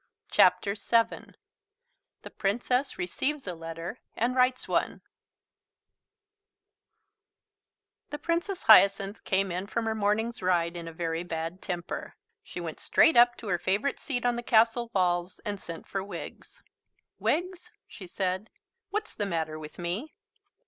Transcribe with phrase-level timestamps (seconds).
[0.31, 1.35] CHAPTER VII
[2.23, 5.01] THE PRINCESS RECEIVES A LETTER AND WRITES ONE
[8.09, 12.15] The Princess Hyacinth came in from her morning's ride in a very bad temper.
[12.41, 16.03] She went straight up to her favourite seat on the castle walls and sent for
[16.03, 16.63] Wiggs.
[17.19, 18.49] "Wiggs," she said,
[18.89, 20.15] "what's the matter with me?"